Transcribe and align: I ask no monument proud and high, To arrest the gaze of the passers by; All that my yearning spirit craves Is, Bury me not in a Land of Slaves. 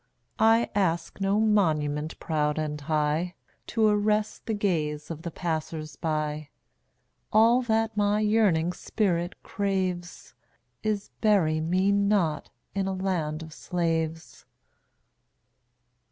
I 0.39 0.67
ask 0.73 1.21
no 1.21 1.39
monument 1.39 2.19
proud 2.19 2.57
and 2.57 2.81
high, 2.81 3.35
To 3.67 3.85
arrest 3.87 4.47
the 4.47 4.55
gaze 4.55 5.11
of 5.11 5.21
the 5.21 5.29
passers 5.29 5.95
by; 5.95 6.49
All 7.31 7.61
that 7.61 7.95
my 7.95 8.19
yearning 8.19 8.73
spirit 8.73 9.35
craves 9.43 10.33
Is, 10.81 11.11
Bury 11.21 11.59
me 11.61 11.91
not 11.91 12.49
in 12.73 12.87
a 12.87 12.93
Land 12.93 13.43
of 13.43 13.53
Slaves. 13.53 14.47